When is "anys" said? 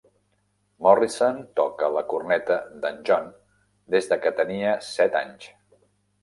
5.23-5.47